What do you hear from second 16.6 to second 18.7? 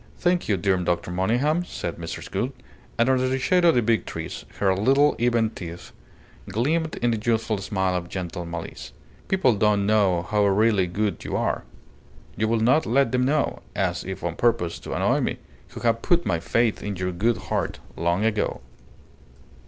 in your good heart long ago."